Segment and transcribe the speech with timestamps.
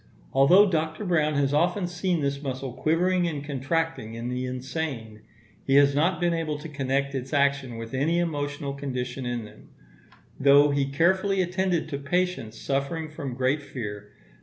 [0.33, 1.05] Although Dr.
[1.05, 5.21] Browne has often seen this muscle quivering and contracting in the insane,
[5.67, 9.69] he has not been able to connect its action with any emotional condition in them,
[10.39, 14.09] though he carefully attended to patients suffering from great fear.